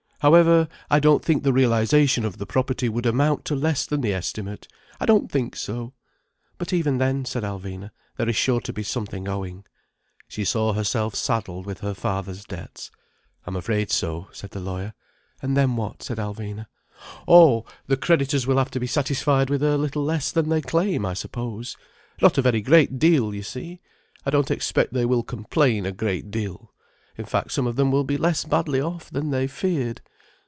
However, 0.21 0.67
I 0.87 0.99
don't 0.99 1.25
think 1.25 1.41
the 1.41 1.51
realization 1.51 2.25
of 2.25 2.37
the 2.37 2.45
property 2.45 2.87
would 2.87 3.07
amount 3.07 3.43
to 3.45 3.55
less 3.55 3.87
than 3.87 4.01
the 4.01 4.13
estimate. 4.13 4.67
I 4.99 5.07
don't 5.07 5.31
think 5.31 5.55
so." 5.55 5.93
"But 6.59 6.71
even 6.71 6.99
then," 6.99 7.25
said 7.25 7.41
Alvina. 7.41 7.89
"There 8.17 8.29
is 8.29 8.35
sure 8.35 8.61
to 8.61 8.71
be 8.71 8.83
something 8.83 9.27
owing—" 9.27 9.65
She 10.27 10.45
saw 10.45 10.73
herself 10.73 11.15
saddled 11.15 11.65
with 11.65 11.79
her 11.79 11.95
father's 11.95 12.45
debts. 12.45 12.91
"I'm 13.47 13.55
afraid 13.55 13.89
so," 13.89 14.27
said 14.31 14.51
the 14.51 14.59
lawyer. 14.59 14.93
"And 15.41 15.57
then 15.57 15.75
what?" 15.75 16.03
said 16.03 16.19
Alvina. 16.19 16.67
"Oh—the 17.27 17.97
creditors 17.97 18.45
will 18.45 18.59
have 18.59 18.69
to 18.69 18.79
be 18.79 18.85
satisfied 18.85 19.49
with 19.49 19.63
a 19.63 19.75
little 19.75 20.03
less 20.03 20.31
than 20.31 20.49
they 20.49 20.61
claim, 20.61 21.03
I 21.03 21.15
suppose. 21.15 21.75
Not 22.21 22.37
a 22.37 22.43
very 22.43 22.61
great 22.61 22.99
deal, 22.99 23.33
you 23.33 23.41
see. 23.41 23.81
I 24.23 24.29
don't 24.29 24.51
expect 24.51 24.93
they 24.93 25.03
will 25.05 25.23
complain 25.23 25.87
a 25.87 25.91
great 25.91 26.29
deal. 26.29 26.71
In 27.17 27.25
fact, 27.25 27.51
some 27.53 27.65
of 27.65 27.75
them 27.75 27.91
will 27.91 28.03
be 28.03 28.17
less 28.17 28.45
badly 28.45 28.79
off 28.79 29.09
than 29.09 29.31
they 29.31 29.47
feared. 29.47 29.99